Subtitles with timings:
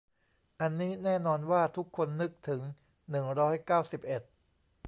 [0.61, 2.61] อันนี้แน่นอนว่าทุกคนนึกถึง
[3.09, 4.21] หนึ่งร้อยเก้าสิบเอ็ด